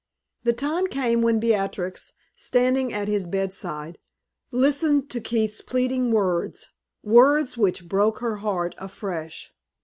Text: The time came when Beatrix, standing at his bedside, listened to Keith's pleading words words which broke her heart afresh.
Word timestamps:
The 0.45 0.53
time 0.53 0.87
came 0.87 1.21
when 1.21 1.39
Beatrix, 1.39 2.13
standing 2.35 2.91
at 2.91 3.07
his 3.07 3.27
bedside, 3.27 3.99
listened 4.49 5.11
to 5.11 5.21
Keith's 5.21 5.61
pleading 5.61 6.09
words 6.09 6.71
words 7.03 7.55
which 7.55 7.87
broke 7.87 8.17
her 8.17 8.37
heart 8.37 8.73
afresh. 8.79 9.53